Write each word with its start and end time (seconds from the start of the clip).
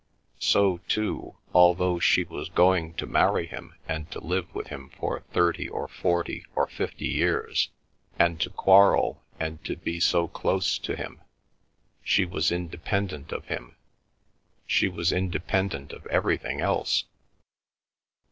So 0.39 0.79
too, 0.87 1.37
although 1.53 1.99
she 1.99 2.23
was 2.23 2.49
going 2.49 2.95
to 2.95 3.05
marry 3.05 3.45
him 3.45 3.75
and 3.87 4.09
to 4.09 4.19
live 4.19 4.51
with 4.55 4.69
him 4.69 4.89
for 4.97 5.19
thirty, 5.31 5.69
or 5.69 5.87
forty, 5.87 6.43
or 6.55 6.65
fifty 6.65 7.05
years, 7.05 7.69
and 8.17 8.41
to 8.41 8.49
quarrel, 8.49 9.21
and 9.39 9.63
to 9.63 9.75
be 9.75 9.99
so 9.99 10.27
close 10.27 10.79
to 10.79 10.95
him, 10.95 11.21
she 12.01 12.25
was 12.25 12.51
independent 12.51 13.31
of 13.31 13.45
him; 13.45 13.75
she 14.65 14.87
was 14.87 15.11
independent 15.11 15.93
of 15.93 16.07
everything 16.07 16.61
else. 16.61 17.03